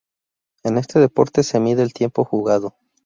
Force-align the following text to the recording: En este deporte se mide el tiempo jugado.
En 0.63 0.79
este 0.79 0.97
deporte 0.99 1.43
se 1.43 1.59
mide 1.59 1.83
el 1.83 1.93
tiempo 1.93 2.23
jugado. 2.25 2.73